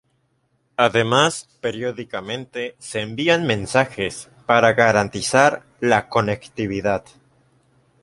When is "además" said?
0.77-1.47